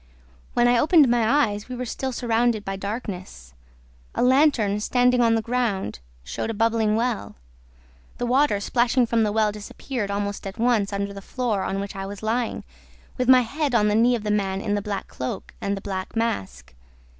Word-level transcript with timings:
"When 0.55 0.67
I 0.67 0.79
opened 0.79 1.07
my 1.09 1.45
eyes, 1.49 1.69
we 1.69 1.75
were 1.75 1.85
still 1.85 2.11
surrounded 2.11 2.65
by 2.65 2.75
darkness. 2.75 3.53
A 4.15 4.23
lantern, 4.23 4.79
standing 4.79 5.21
on 5.21 5.35
the 5.35 5.43
ground, 5.43 5.99
showed 6.23 6.49
a 6.49 6.55
bubbling 6.55 6.95
well. 6.95 7.35
The 8.17 8.25
water 8.25 8.59
splashing 8.59 9.05
from 9.05 9.21
the 9.21 9.31
well 9.31 9.51
disappeared, 9.51 10.09
almost 10.09 10.47
at 10.47 10.57
once, 10.57 10.91
under 10.91 11.13
the 11.13 11.21
floor 11.21 11.61
on 11.61 11.79
which 11.79 11.95
I 11.95 12.07
was 12.07 12.23
lying, 12.23 12.63
with 13.19 13.29
my 13.29 13.41
head 13.41 13.75
on 13.75 13.89
the 13.89 13.93
knee 13.95 14.15
of 14.15 14.23
the 14.23 14.31
man 14.31 14.59
in 14.59 14.73
the 14.73 14.81
black 14.81 15.07
cloak 15.07 15.53
and 15.61 15.77
the 15.77 15.81
black 15.81 16.15
mask. 16.15 16.73